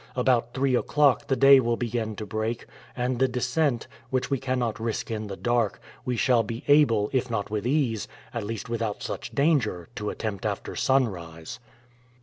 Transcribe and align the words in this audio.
About 0.15 0.55
three 0.55 0.73
o'clock 0.73 1.27
the 1.27 1.35
day 1.35 1.59
will 1.59 1.77
begin 1.77 2.15
to 2.15 2.25
break, 2.25 2.65
and 2.95 3.19
the 3.19 3.27
descent, 3.27 3.85
which 4.09 4.31
we 4.31 4.39
cannot 4.39 4.79
risk 4.79 5.11
in 5.11 5.27
the 5.27 5.37
dark, 5.37 5.79
we 6.05 6.17
shall 6.17 6.41
be 6.41 6.63
able, 6.67 7.11
if 7.13 7.29
not 7.29 7.51
with 7.51 7.67
ease, 7.67 8.07
at 8.33 8.43
least 8.43 8.67
without 8.67 9.03
such 9.03 9.29
danger, 9.35 9.89
to 9.93 10.09
attempt 10.09 10.43
after 10.43 10.75
sunrise." 10.75 11.59